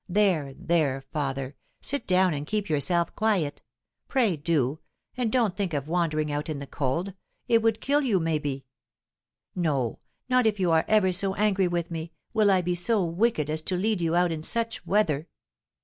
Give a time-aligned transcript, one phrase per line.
[0.09, 3.61] There, there, father, sit down and keep yourself quiet.
[4.07, 4.79] Pray do,
[5.15, 7.13] and don't think of wandering out in the cold
[7.47, 8.65] it would kill you, maybe.
[9.55, 13.47] No, not if you are ever so angry with me, will I be so wicked
[13.47, 15.27] as to lead you out in such weather."